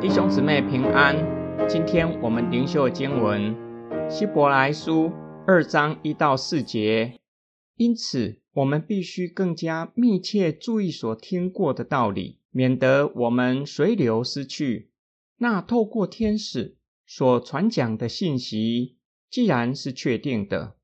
[0.00, 1.16] 弟兄姊妹平安，
[1.68, 3.54] 今天我们灵修经文
[4.10, 5.12] 希伯来书
[5.46, 7.20] 二章一到四节。
[7.76, 14.90] 因此，我们必须更加密切注意所听过的道理，免得我们随流失去。
[15.36, 16.76] 那透过天使
[17.06, 18.96] 所传讲的信息，
[19.30, 20.76] 既然是确定的，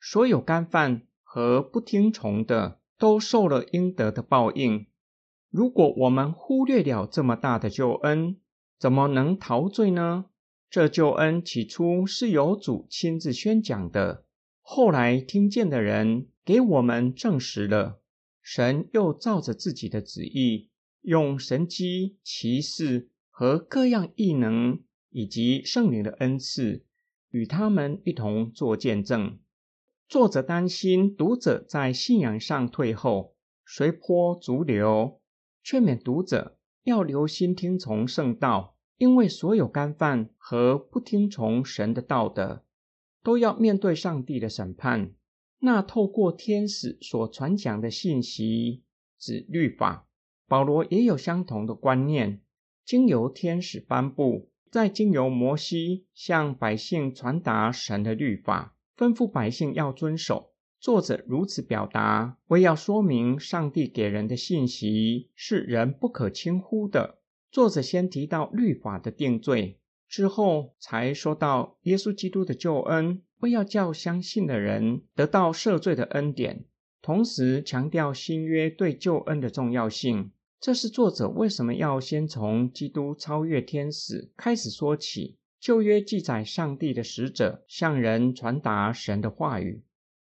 [0.00, 1.02] 所有干犯
[1.38, 4.88] 和不听从的，都受了应得的报应。
[5.50, 8.40] 如果我们忽略了这么大的救恩，
[8.76, 10.24] 怎么能陶醉呢？
[10.68, 14.24] 这救恩起初是由主亲自宣讲的，
[14.62, 18.00] 后来听见的人给我们证实了。
[18.42, 20.70] 神又照着自己的旨意，
[21.02, 26.84] 用神迹、奇事和各样异能，以及圣灵的恩赐，
[27.30, 29.38] 与他们一同作见证。
[30.08, 35.20] 作者担心读者在信仰上退后，随波逐流，
[35.62, 36.56] 劝勉读者。
[36.84, 42.64] 要留心听从圣道，因为所有干犯和不听从神的道德，
[43.22, 45.12] 都要面对上帝的审判。
[45.58, 48.84] 那透过天使所传讲的信息，
[49.18, 50.08] 指律法，
[50.46, 52.40] 保罗也有相同的观念，
[52.86, 60.50] 经由天使颁布，再经由摩西向百姓传达神的律法，吩咐百姓要遵守。
[60.80, 67.18] 作者如此表达，为要说明上帝给人的信息是人不可轻忽的。
[67.52, 76.64] 作者先提到律法的定罪，之后才说到耶稣基督的救恩，为要叫相信的人得到赦罪的恩典，
[77.00, 80.32] 同时强调新约对救恩的重要性。
[80.60, 85.36] 这是作者为什么要先从基督超越天使开始说起。
[85.60, 89.82] 旧约记载上帝的使者向人传达神的话语。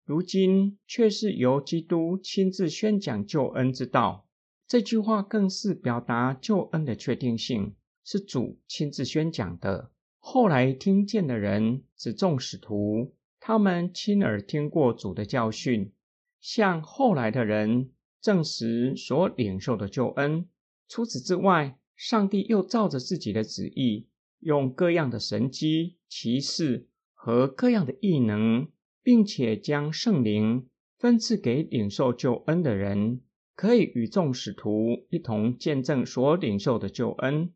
[0.06, 4.28] 如今却是由基督亲自宣讲救恩之道，
[4.68, 9.92] 这句话更是表达救恩的确定性，是主亲自宣讲的。
[10.18, 15.94] 后来听见的人指众使徒，他们亲耳听过主的教训，
[16.42, 20.50] 向后来的人证实所领受的救恩。
[20.88, 24.08] 除此之外，上帝又照着自己的旨意，
[24.40, 28.68] 用各样的神机、奇事和各样的异能。
[29.02, 30.68] 并且将圣灵
[31.00, 33.22] 分赐给领受救恩的人，
[33.56, 37.52] 可以与众使徒一同见证所领受的救恩。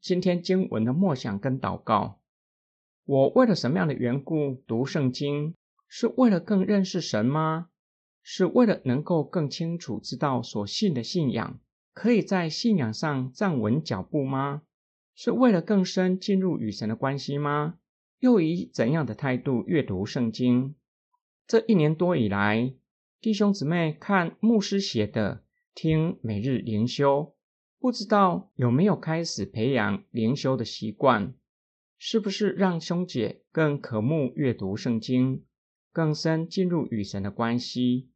[0.00, 2.20] 今天经文的默想跟祷告，
[3.06, 5.54] 我为了什么样的缘故读圣经？
[5.88, 7.68] 是为了更认识神吗？
[8.22, 11.58] 是为了能够更清楚知道所信的信仰，
[11.94, 14.62] 可以在信仰上站稳脚步吗？
[15.20, 17.80] 是为了更深进入与神的关系吗？
[18.20, 20.76] 又以怎样的态度阅读圣经？
[21.44, 22.72] 这一年多以来，
[23.20, 25.42] 弟兄姊妹看牧师写的，
[25.74, 27.34] 听每日灵修，
[27.80, 31.34] 不知道有没有开始培养灵修的习惯？
[31.98, 35.42] 是不是让兄姐更渴慕阅读圣经，
[35.92, 38.08] 更深进入与神的关系？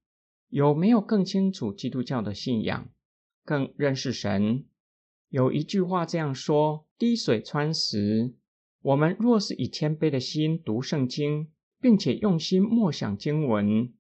[0.49, 2.89] 有没有更清楚基督教的信仰，
[3.45, 4.67] 更认识神？
[5.29, 8.33] 有一句话这样说：“滴水穿石。”
[8.81, 11.49] 我们若是以谦卑的心读圣经，
[11.81, 13.93] 并且用心默想经文，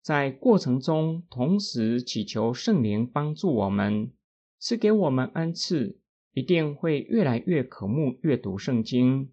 [0.00, 4.10] 在过程中同时祈求圣灵帮助我们，
[4.58, 5.98] 赐给我们恩赐，
[6.32, 9.32] 一定会越来越渴慕阅读圣经，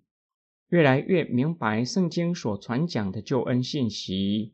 [0.67, 4.53] 越来越明白圣经所传讲的救恩信息，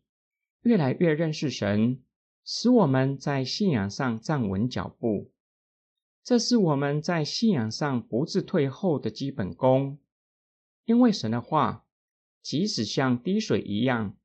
[0.62, 2.04] 越来越认识神，
[2.46, 5.33] 使我们在信仰上站稳脚步。
[6.24, 10.00] 这是我们在信仰上不致退后的基本功。
[10.86, 11.86] 因为神的话，
[12.42, 14.16] 即使像滴水一样，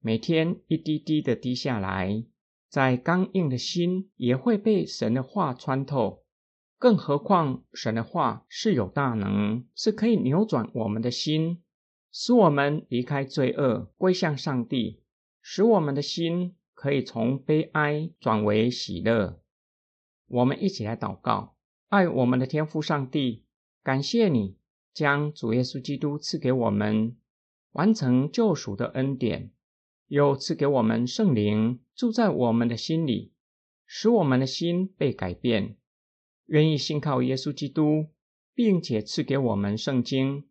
[0.00, 2.24] 每天一滴滴的滴下来，
[2.68, 6.24] 在刚硬的心也会被神的话穿透。
[6.78, 11.62] 更何况神的话是有大能，是可以扭转我们的心，
[12.12, 15.02] 使我们离开罪恶，归向上帝，
[15.40, 19.39] 使我们的心可以从悲哀转为喜乐。
[20.30, 21.56] 我们一起来祷告，
[21.88, 23.44] 爱我们的天父上帝，
[23.82, 24.56] 感谢你。
[24.92, 27.16] 将主耶稣基督赐给我们，
[27.72, 29.52] 完成救赎的恩典，
[30.08, 33.32] 又赐给我们圣灵住在我们的心里，
[33.86, 35.76] 使我们的心被改变，
[36.46, 38.08] 愿意信靠耶稣基督，
[38.54, 40.48] 并且赐给我们圣经，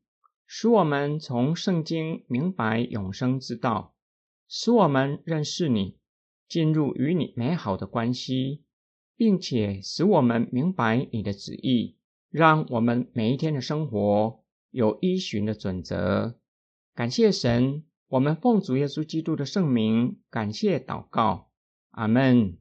[0.47, 3.93] 使我们从圣经明白永生之道，
[4.47, 5.97] 使我们认识你，
[6.47, 8.63] 进入与你美好的关系，
[9.19, 11.97] 并且使我们明白你的旨意。
[12.29, 14.39] 让我们每一天的生活
[14.71, 16.39] 有依循的准则。
[16.95, 21.49] 感谢神，我们奉主耶稣基督的圣名，感谢祷告，
[21.89, 22.57] 阿门。